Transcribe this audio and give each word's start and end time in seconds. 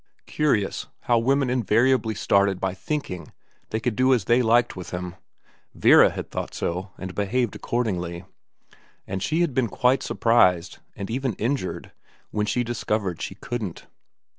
Curious 0.25 0.87
how 1.01 1.19
women 1.19 1.51
invariably 1.51 2.15
started 2.15 2.59
by 2.59 2.73
thinking 2.73 3.31
they 3.69 3.79
could 3.79 3.95
do 3.95 4.15
as 4.15 4.23
they 4.25 4.41
liked 4.41 4.75
with 4.75 4.89
him. 4.89 5.13
Vera 5.75 6.09
had 6.09 6.31
thought 6.31 6.55
so, 6.55 6.89
and 6.97 7.13
behaved 7.13 7.55
accordingly; 7.55 8.25
and 9.05 9.21
she 9.21 9.41
had 9.41 9.53
been 9.53 9.67
quite 9.67 10.01
surprised, 10.01 10.79
and 10.95 11.11
even 11.11 11.33
injured, 11.33 11.91
when 12.31 12.47
she 12.47 12.63
discovered 12.63 13.21
she 13.21 13.35
couldn't. 13.35 13.85